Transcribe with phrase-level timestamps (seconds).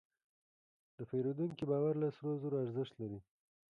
[0.97, 3.19] د پیرودونکي باور له سرو زرو ارزښت لري.